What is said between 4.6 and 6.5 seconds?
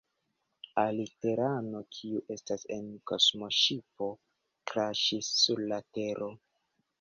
kraŝis sur la Tero